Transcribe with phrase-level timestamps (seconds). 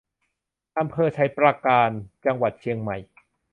[0.79, 1.89] อำเภอไชยปราการ
[2.25, 2.97] จังหวัดเชียงใหม่